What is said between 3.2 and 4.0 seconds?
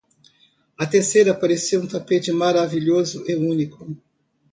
e único.